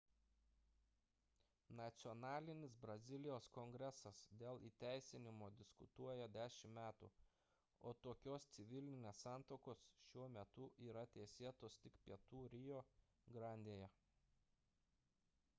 nacionalinis 1.79 2.77
brazilijos 2.85 3.49
kongresas 3.57 4.21
dėl 4.43 4.61
įteisinimo 4.69 5.49
diskutuoja 5.59 6.25
10 6.39 6.73
metų 6.79 7.11
o 7.91 7.95
tokios 8.07 8.49
civilinės 8.57 9.23
santuokos 9.27 9.85
šiuo 10.09 10.31
metu 10.41 10.71
yra 10.89 11.07
teisėtos 11.19 11.81
tik 11.85 12.03
pietų 12.09 12.43
rio 12.57 12.83
grandėje 13.39 13.95